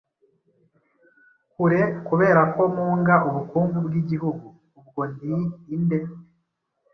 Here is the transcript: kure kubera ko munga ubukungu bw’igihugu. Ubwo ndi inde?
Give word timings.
kure 1.51 1.81
kubera 2.07 2.41
ko 2.53 2.61
munga 2.75 3.15
ubukungu 3.27 3.77
bw’igihugu. 3.85 4.45
Ubwo 4.79 5.01
ndi 5.11 5.33
inde? 5.75 5.99